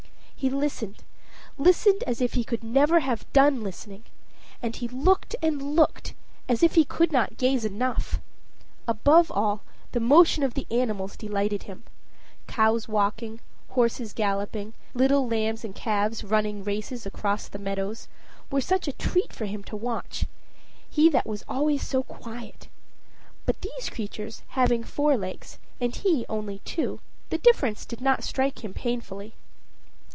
[0.41, 1.03] He listened,
[1.59, 4.05] listened, as if he could never have done listening.
[4.59, 6.15] And he looked and looked,
[6.49, 8.19] as if he could not gaze enough.
[8.87, 9.61] Above all,
[9.91, 11.83] the motion of the animals delighted him:
[12.47, 18.07] cows walking, horses galloping, little lambs and calves running races across the meadows,
[18.49, 20.25] were such a treat for him to watch
[20.89, 22.67] he that was always so quiet.
[23.45, 26.99] But, these creatures having four legs, and he only two,
[27.29, 29.35] the difference did not strike him painfully.